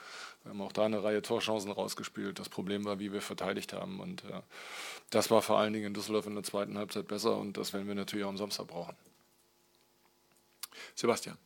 Wir 0.44 0.52
haben 0.52 0.62
auch 0.62 0.72
da 0.72 0.86
eine 0.86 1.04
Reihe 1.04 1.22
Torchancen 1.22 1.72
rausgespielt. 1.72 2.40
Das 2.40 2.50
Problem 2.50 2.86
war, 2.86 3.00
wie 3.00 3.14
wir 3.14 3.22
verteidigt 3.22 3.74
haben. 3.74 4.00
Und 4.00 4.24
äh, 4.26 4.42
das 5.10 5.32
war 5.32 5.42
vor 5.42 5.58
allen 5.60 5.74
Dingen 5.74 5.88
in 5.88 5.94
Düsseldorf 5.94 6.28
in 6.28 6.36
der 6.36 6.44
zweiten 6.44 6.78
Halbzeit 6.78 7.08
besser 7.08 7.38
und 7.38 7.58
das 7.58 7.74
werden 7.74 7.88
wir 7.88 7.96
natürlich 7.96 8.26
auch 8.26 8.30
am 8.30 8.38
Samstag 8.38 8.68
brauchen. 8.68 8.96
Sebastian. 10.96 11.38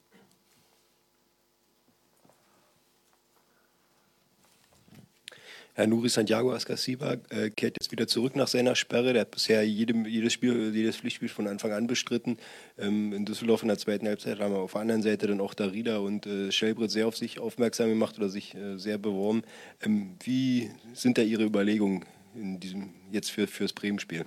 Herr 5.75 5.87
Nuri 5.87 6.07
Santiago 6.07 6.53
Ascasiba 6.53 7.15
äh, 7.29 7.49
kehrt 7.49 7.77
jetzt 7.79 7.91
wieder 7.91 8.07
zurück 8.07 8.35
nach 8.35 8.47
seiner 8.47 8.75
Sperre. 8.75 9.13
Der 9.13 9.21
hat 9.21 9.31
bisher 9.31 9.67
jedem, 9.67 10.05
jedes, 10.05 10.31
Spiel, 10.31 10.73
jedes 10.75 10.97
Pflichtspiel 10.97 11.29
von 11.29 11.47
Anfang 11.47 11.71
an 11.71 11.87
bestritten. 11.87 12.37
Ähm, 12.77 13.11
in 13.11 13.25
Düsseldorf 13.25 13.63
in 13.63 13.69
der 13.69 13.79
zweiten 13.79 14.07
Halbzeit 14.07 14.39
haben 14.39 14.53
wir 14.53 14.59
auf 14.59 14.73
der 14.73 14.81
anderen 14.81 15.01
Seite 15.01 15.25
dann 15.25 15.41
auch 15.41 15.55
Darida 15.55 15.97
und 15.97 16.27
äh, 16.27 16.51
Schellbrett 16.51 16.91
sehr 16.91 17.07
auf 17.07 17.17
sich 17.17 17.39
aufmerksam 17.39 17.89
gemacht 17.89 18.19
oder 18.19 18.29
sich 18.29 18.53
äh, 18.53 18.77
sehr 18.77 18.99
beworben. 18.99 19.41
Ähm, 19.81 20.15
wie 20.23 20.69
sind 20.93 21.17
da 21.17 21.23
Ihre 21.23 21.43
Überlegungen 21.43 22.05
in 22.35 22.59
diesem, 22.59 22.93
jetzt 23.11 23.31
für, 23.31 23.47
fürs 23.47 23.73
Bremen-Spiel? 23.73 24.25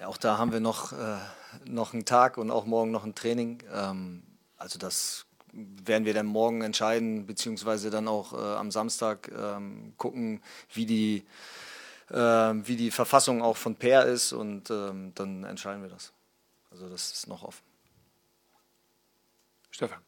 Ja, 0.00 0.06
auch 0.06 0.16
da 0.16 0.38
haben 0.38 0.52
wir 0.52 0.60
noch, 0.60 0.94
äh, 0.94 1.18
noch 1.66 1.92
einen 1.92 2.06
Tag 2.06 2.38
und 2.38 2.50
auch 2.50 2.64
morgen 2.64 2.90
noch 2.90 3.04
ein 3.04 3.14
Training. 3.14 3.62
Ähm, 3.70 4.22
also 4.56 4.78
das 4.78 5.26
werden 5.84 6.04
wir 6.04 6.14
dann 6.14 6.26
morgen 6.26 6.62
entscheiden, 6.62 7.26
beziehungsweise 7.26 7.90
dann 7.90 8.08
auch 8.08 8.32
äh, 8.32 8.36
am 8.36 8.70
Samstag 8.70 9.30
ähm, 9.36 9.94
gucken, 9.96 10.42
wie 10.72 10.86
die, 10.86 11.24
äh, 12.10 12.16
wie 12.16 12.76
die 12.76 12.90
Verfassung 12.90 13.42
auch 13.42 13.56
von 13.56 13.76
Per 13.76 14.06
ist 14.06 14.32
und 14.32 14.70
ähm, 14.70 15.12
dann 15.14 15.44
entscheiden 15.44 15.82
wir 15.82 15.90
das. 15.90 16.12
Also 16.70 16.88
das 16.88 17.12
ist 17.12 17.28
noch 17.28 17.42
offen. 17.42 17.62
Stefan. 19.70 20.00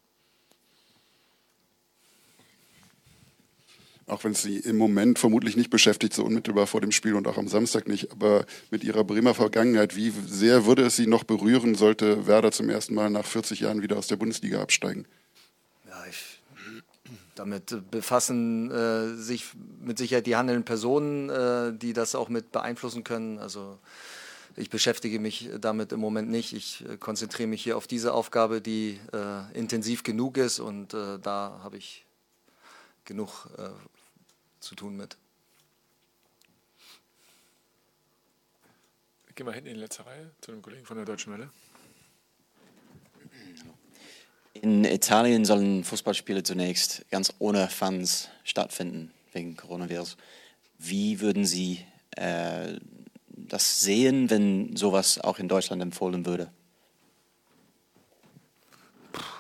auch 4.07 4.23
wenn 4.23 4.35
sie 4.35 4.59
im 4.59 4.76
Moment 4.76 5.19
vermutlich 5.19 5.57
nicht 5.57 5.71
beschäftigt, 5.71 6.15
so 6.15 6.25
unmittelbar 6.25 6.67
vor 6.67 6.81
dem 6.81 6.93
Spiel 6.93 7.15
und 7.15 7.26
auch 7.26 7.38
am 7.38 7.49
Samstag 7.49 7.88
nicht, 7.88 8.12
aber 8.12 8.47
mit 8.71 8.85
ihrer 8.85 9.05
Bremer 9.05 9.35
Vergangenheit, 9.35 9.97
wie 9.97 10.12
sehr 10.26 10.65
würde 10.65 10.83
es 10.83 10.97
sie 10.97 11.07
noch 11.07 11.25
berühren, 11.25 11.75
sollte 11.75 12.26
Werder 12.26 12.53
zum 12.53 12.71
ersten 12.71 12.95
Mal 12.95 13.11
nach 13.11 13.26
40 13.26 13.61
Jahren 13.61 13.83
wieder 13.83 13.99
aus 13.99 14.07
der 14.07 14.17
Bundesliga 14.17 14.62
absteigen? 14.62 15.07
Damit 17.37 17.90
befassen 17.90 18.71
äh, 18.71 19.14
sich 19.14 19.52
mit 19.81 19.99
Sicherheit 19.99 20.26
die 20.26 20.37
handelnden 20.37 20.64
Personen, 20.64 21.31
äh, 21.31 21.73
die 21.73 21.93
das 21.93 22.14
auch 22.14 22.28
mit 22.28 22.50
beeinflussen 22.50 23.05
können. 23.05 23.38
Also 23.38 23.78
ich 24.57 24.71
beschäftige 24.71 25.21
mich 25.21 25.50
damit 25.61 25.93
im 25.93 26.00
Moment 26.00 26.31
nicht. 26.31 26.55
Ich 26.55 26.85
äh, 26.88 26.97
konzentriere 26.97 27.47
mich 27.47 27.62
hier 27.62 27.76
auf 27.76 27.87
diese 27.87 28.12
Aufgabe, 28.14 28.61
die 28.61 28.99
äh, 29.12 29.59
intensiv 29.59 30.02
genug 30.02 30.38
ist 30.38 30.59
und 30.59 30.95
äh, 30.95 31.19
da 31.19 31.61
habe 31.62 31.76
ich 31.76 32.07
genug 33.05 33.49
äh, 33.59 33.69
zu 34.61 34.75
tun 34.75 34.97
mit. 34.97 35.16
Gehen 39.35 39.47
wir 39.47 39.52
hinten 39.52 39.69
in 39.69 39.75
die 39.75 39.81
letzte 39.81 40.07
Reihe 40.07 40.31
zu 40.40 40.50
dem 40.50 40.62
Kollegen 40.62 40.87
von 40.87 40.97
der 40.97 41.05
Deutschen 41.05 41.31
Welle. 41.35 41.50
In 44.63 44.85
Italien 44.85 45.45
sollen 45.45 45.85
Fußballspiele 45.85 46.43
zunächst 46.43 47.05
ganz 47.11 47.33
ohne 47.39 47.69
Fans 47.69 48.29
stattfinden, 48.45 49.13
wegen 49.33 49.57
Coronavirus. 49.57 50.17
Wie 50.79 51.21
würden 51.21 51.45
Sie 51.45 51.85
äh, 52.17 52.79
das 53.29 53.81
sehen, 53.81 54.31
wenn 54.31 54.77
sowas 54.77 55.19
auch 55.21 55.39
in 55.39 55.49
Deutschland 55.49 55.83
empfohlen 55.83 56.27
würde? 56.27 56.51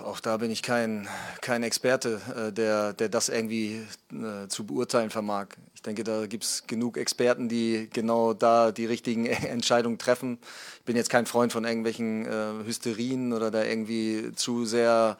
Auch 0.00 0.20
da 0.20 0.36
bin 0.36 0.50
ich 0.50 0.62
kein, 0.62 1.08
kein 1.40 1.62
Experte, 1.62 2.20
äh, 2.34 2.52
der, 2.52 2.92
der 2.92 3.08
das 3.08 3.28
irgendwie 3.28 3.86
äh, 4.12 4.48
zu 4.48 4.64
beurteilen 4.64 5.10
vermag. 5.10 5.48
Ich 5.86 5.94
denke, 5.94 6.02
da 6.02 6.26
gibt 6.26 6.42
es 6.42 6.64
genug 6.66 6.96
Experten, 6.96 7.48
die 7.48 7.88
genau 7.92 8.32
da 8.34 8.72
die 8.72 8.86
richtigen 8.86 9.24
Entscheidungen 9.26 9.98
treffen. 9.98 10.40
Ich 10.78 10.84
bin 10.84 10.96
jetzt 10.96 11.10
kein 11.10 11.26
Freund 11.26 11.52
von 11.52 11.64
irgendwelchen 11.64 12.26
äh, 12.26 12.64
Hysterien 12.64 13.32
oder 13.32 13.52
da 13.52 13.62
irgendwie 13.62 14.32
zu 14.34 14.66
sehr 14.66 15.16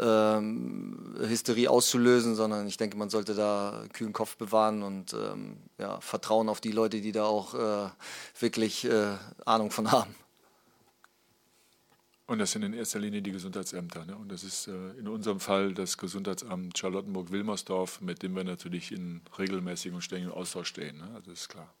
ähm, 0.00 1.16
Hysterie 1.18 1.68
auszulösen, 1.68 2.36
sondern 2.36 2.68
ich 2.68 2.76
denke, 2.76 2.96
man 2.96 3.10
sollte 3.10 3.34
da 3.34 3.86
kühlen 3.92 4.12
Kopf 4.12 4.36
bewahren 4.36 4.84
und 4.84 5.14
ähm, 5.14 5.56
ja, 5.78 6.00
Vertrauen 6.00 6.48
auf 6.48 6.60
die 6.60 6.70
Leute, 6.70 7.00
die 7.00 7.10
da 7.10 7.24
auch 7.24 7.54
äh, 7.54 7.88
wirklich 8.38 8.84
äh, 8.84 9.16
Ahnung 9.44 9.72
von 9.72 9.90
haben. 9.90 10.14
Und 12.26 12.38
das 12.38 12.52
sind 12.52 12.62
in 12.62 12.72
erster 12.72 12.98
Linie 12.98 13.20
die 13.20 13.32
Gesundheitsämter. 13.32 14.06
Ne? 14.06 14.16
Und 14.16 14.32
das 14.32 14.44
ist 14.44 14.66
äh, 14.66 14.90
in 14.92 15.08
unserem 15.08 15.40
Fall 15.40 15.74
das 15.74 15.98
Gesundheitsamt 15.98 16.78
Charlottenburg-Wilmersdorf, 16.78 18.00
mit 18.00 18.22
dem 18.22 18.34
wir 18.34 18.44
natürlich 18.44 18.92
in 18.92 19.20
regelmäßigem 19.38 19.96
und 19.96 20.02
ständigem 20.02 20.32
Austausch 20.32 20.68
stehen. 20.68 20.96
Ne? 20.96 21.10
Also 21.14 21.30
das 21.30 21.40
ist 21.40 21.48
klar. 21.50 21.74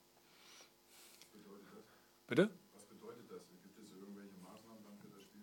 Bitte? 2.26 2.50
Was 2.74 2.84
bedeutet 2.84 3.30
das? 3.30 3.40
Gibt 3.62 3.78
es 3.78 3.98
irgendwelche 3.98 4.36
Maßnahmen 4.42 4.84
dann 4.84 4.98
für 4.98 5.08
das 5.14 5.22
Spiel? 5.22 5.42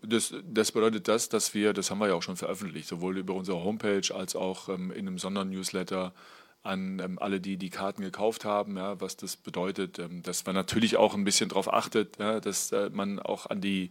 Das, 0.00 0.34
das, 0.46 0.72
bedeutet 0.72 1.08
das, 1.08 1.28
dass 1.28 1.52
wir, 1.52 1.74
das 1.74 1.90
haben 1.90 1.98
wir 1.98 2.08
ja 2.08 2.14
auch 2.14 2.22
schon 2.22 2.36
veröffentlicht, 2.36 2.88
sowohl 2.88 3.18
über 3.18 3.34
unsere 3.34 3.62
Homepage 3.62 4.14
als 4.14 4.34
auch 4.34 4.70
ähm, 4.70 4.90
in 4.92 5.06
einem 5.06 5.18
Sondernewsletter, 5.18 6.14
an 6.62 7.00
ähm, 7.02 7.18
alle, 7.18 7.40
die 7.40 7.56
die 7.56 7.70
Karten 7.70 8.02
gekauft 8.02 8.44
haben, 8.44 8.76
ja, 8.76 9.00
was 9.00 9.16
das 9.16 9.36
bedeutet, 9.36 9.98
ähm, 9.98 10.22
dass 10.22 10.44
man 10.44 10.54
natürlich 10.54 10.96
auch 10.96 11.14
ein 11.14 11.24
bisschen 11.24 11.48
darauf 11.48 11.72
achtet, 11.72 12.18
ja, 12.18 12.40
dass 12.40 12.72
äh, 12.72 12.90
man 12.92 13.20
auch 13.20 13.46
an 13.46 13.60
die, 13.60 13.90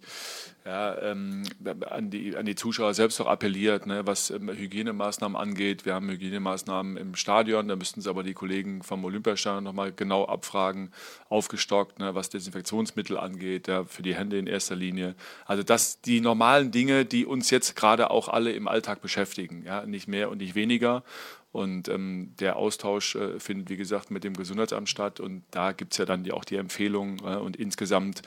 ja, 0.65 0.97
ähm, 1.01 1.43
an, 1.89 2.09
die, 2.09 2.35
an 2.35 2.45
die 2.45 2.55
Zuschauer 2.55 2.93
selbst 2.93 3.21
auch 3.21 3.27
appelliert, 3.27 3.87
ne, 3.87 4.05
was 4.05 4.29
ähm, 4.29 4.49
Hygienemaßnahmen 4.49 5.37
angeht. 5.37 5.85
Wir 5.85 5.95
haben 5.95 6.09
Hygienemaßnahmen 6.09 6.97
im 6.97 7.15
Stadion, 7.15 7.69
da 7.69 7.75
müssten 7.77 8.01
Sie 8.01 8.09
aber 8.09 8.23
die 8.23 8.33
Kollegen 8.33 8.83
vom 8.83 9.05
Olympiastadion 9.05 9.63
nochmal 9.63 9.93
genau 9.93 10.25
abfragen, 10.25 10.91
aufgestockt, 11.29 11.99
ne, 11.99 12.15
was 12.15 12.29
Desinfektionsmittel 12.29 13.17
angeht, 13.17 13.69
ja, 13.69 13.85
für 13.85 14.03
die 14.03 14.13
Hände 14.13 14.37
in 14.37 14.45
erster 14.45 14.75
Linie. 14.75 15.15
Also 15.45 15.63
das 15.63 16.01
die 16.01 16.19
normalen 16.19 16.71
Dinge, 16.71 17.05
die 17.05 17.25
uns 17.25 17.49
jetzt 17.49 17.75
gerade 17.77 18.11
auch 18.11 18.27
alle 18.27 18.51
im 18.51 18.67
Alltag 18.67 19.01
beschäftigen, 19.01 19.63
ja, 19.65 19.85
nicht 19.85 20.07
mehr 20.07 20.29
und 20.29 20.39
nicht 20.39 20.53
weniger. 20.53 21.03
Und 21.51 21.87
ähm, 21.87 22.33
der 22.39 22.57
Austausch 22.57 23.15
äh, 23.15 23.39
findet, 23.39 23.69
wie 23.69 23.77
gesagt, 23.77 24.11
mit 24.11 24.23
dem 24.23 24.35
Gesundheitsamt 24.35 24.89
statt. 24.89 25.19
Und 25.19 25.43
da 25.49 25.71
gibt 25.71 25.93
es 25.93 25.97
ja 25.97 26.05
dann 26.05 26.23
die, 26.23 26.31
auch 26.31 26.45
die 26.45 26.57
Empfehlungen. 26.57 27.19
Äh, 27.19 27.37
und 27.37 27.55
insgesamt 27.55 28.21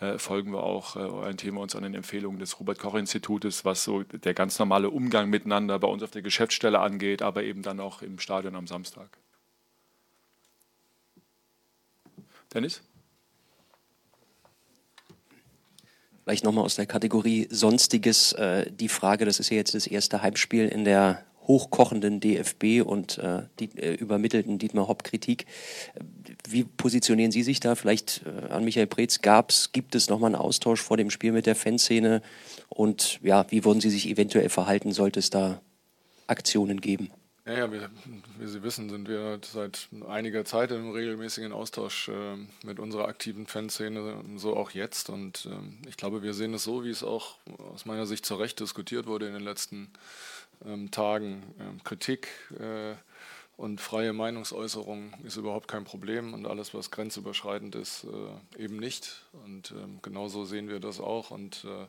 äh, 0.00 0.18
folgen 0.18 0.52
wir 0.52 0.62
auch, 0.62 0.96
äh, 0.96 1.00
orientieren 1.00 1.56
wir 1.56 1.60
uns 1.60 1.76
an 1.76 1.82
den 1.82 1.94
Empfehlungen 1.94 2.38
des 2.38 2.58
Robert-Koch-Institutes, 2.60 3.64
was 3.64 3.84
so 3.84 4.02
der 4.04 4.34
ganz 4.34 4.58
normale 4.58 4.88
Umgang 4.88 5.28
miteinander 5.28 5.78
bei 5.78 5.88
uns 5.88 6.02
auf 6.02 6.10
der 6.10 6.22
Geschäftsstelle 6.22 6.78
angeht, 6.78 7.22
aber 7.22 7.42
eben 7.42 7.62
dann 7.62 7.80
auch 7.80 8.02
im 8.02 8.18
Stadion 8.18 8.54
am 8.54 8.66
Samstag. 8.66 9.18
Dennis? 12.54 12.82
Vielleicht 16.24 16.44
nochmal 16.44 16.64
aus 16.64 16.76
der 16.76 16.86
Kategorie 16.86 17.48
Sonstiges 17.50 18.32
äh, 18.34 18.70
die 18.70 18.88
Frage, 18.88 19.24
das 19.24 19.40
ist 19.40 19.50
ja 19.50 19.56
jetzt 19.56 19.74
das 19.74 19.86
erste 19.86 20.22
Heimspiel 20.22 20.68
in 20.68 20.84
der 20.84 21.24
hochkochenden 21.46 22.20
DFB 22.20 22.82
und 22.84 23.18
äh, 23.18 23.42
die 23.58 23.70
äh, 23.76 23.94
übermittelten 23.94 24.58
Dietmar 24.58 24.88
Hopp 24.88 25.04
Kritik. 25.04 25.46
Wie 26.48 26.64
positionieren 26.64 27.32
Sie 27.32 27.42
sich 27.42 27.60
da? 27.60 27.74
Vielleicht 27.74 28.22
äh, 28.26 28.52
an 28.52 28.64
Michael 28.64 28.86
Preetz 28.86 29.20
gab's, 29.20 29.72
gibt 29.72 29.94
es 29.94 30.08
nochmal 30.08 30.28
einen 30.28 30.40
Austausch 30.40 30.80
vor 30.80 30.96
dem 30.96 31.10
Spiel 31.10 31.32
mit 31.32 31.46
der 31.46 31.56
Fanszene? 31.56 32.22
Und 32.68 33.18
ja, 33.22 33.46
wie 33.50 33.64
würden 33.64 33.80
Sie 33.80 33.90
sich 33.90 34.08
eventuell 34.08 34.48
verhalten, 34.48 34.92
sollte 34.92 35.18
es 35.18 35.30
da 35.30 35.60
Aktionen 36.26 36.80
geben? 36.80 37.10
Ja, 37.46 37.54
ja 37.54 37.72
wir, 37.72 37.90
wie 38.38 38.46
Sie 38.46 38.62
wissen, 38.62 38.90
sind 38.90 39.08
wir 39.08 39.40
seit 39.42 39.88
einiger 40.06 40.44
Zeit 40.44 40.70
im 40.70 40.92
regelmäßigen 40.92 41.52
Austausch 41.52 42.08
äh, 42.08 42.36
mit 42.64 42.78
unserer 42.78 43.08
aktiven 43.08 43.46
Fanszene, 43.46 44.22
so 44.36 44.56
auch 44.56 44.70
jetzt. 44.70 45.10
Und 45.10 45.46
äh, 45.50 45.88
ich 45.88 45.96
glaube, 45.96 46.22
wir 46.22 46.34
sehen 46.34 46.54
es 46.54 46.64
so, 46.64 46.84
wie 46.84 46.90
es 46.90 47.02
auch 47.02 47.38
aus 47.58 47.86
meiner 47.86 48.06
Sicht 48.06 48.24
zu 48.26 48.36
Recht 48.36 48.60
diskutiert 48.60 49.06
wurde 49.06 49.26
in 49.26 49.32
den 49.32 49.42
letzten 49.42 49.90
ähm, 50.64 50.90
Tagen. 50.90 51.42
Ähm, 51.58 51.82
Kritik 51.84 52.28
äh, 52.58 52.94
und 53.56 53.80
freie 53.80 54.12
Meinungsäußerung 54.12 55.12
ist 55.22 55.36
überhaupt 55.36 55.68
kein 55.68 55.84
Problem 55.84 56.32
und 56.32 56.46
alles, 56.46 56.72
was 56.72 56.90
grenzüberschreitend 56.90 57.74
ist, 57.74 58.04
äh, 58.04 58.62
eben 58.62 58.78
nicht. 58.78 59.26
Und 59.44 59.72
ähm, 59.72 59.98
genauso 60.02 60.44
sehen 60.44 60.68
wir 60.68 60.80
das 60.80 60.98
auch 60.98 61.30
und, 61.30 61.64
äh, 61.64 61.86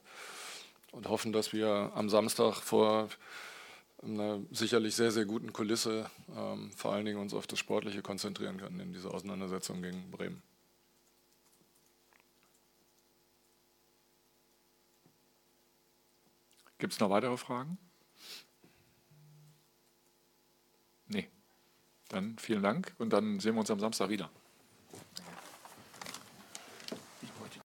und 0.92 1.08
hoffen, 1.08 1.32
dass 1.32 1.54
wir 1.54 1.92
am 1.96 2.10
Samstag 2.10 2.56
vor 2.56 3.08
einer 4.04 4.40
sicherlich 4.52 4.96
sehr, 4.96 5.12
sehr 5.12 5.26
guten 5.26 5.54
Kulisse 5.54 6.10
ähm, 6.36 6.72
vor 6.76 6.92
allen 6.92 7.06
Dingen 7.06 7.20
uns 7.20 7.34
auf 7.34 7.48
das 7.48 7.60
Sportliche 7.60 8.02
konzentrieren 8.02 8.58
können 8.58 8.80
in 8.80 8.94
dieser 8.94 9.14
Auseinandersetzung 9.14 9.82
gegen 9.82 10.12
Bremen. 10.12 10.42
Gibt 16.80 16.94
es 16.94 17.00
noch 17.00 17.12
weitere 17.12 17.38
Fragen? 17.38 17.78
Dann 22.12 22.38
vielen 22.38 22.62
Dank 22.62 22.94
und 22.98 23.14
dann 23.14 23.40
sehen 23.40 23.56
wir 23.56 23.62
uns 23.62 23.72
am 23.72 23.80
Samstag 23.80 24.10
wieder. 24.10 24.30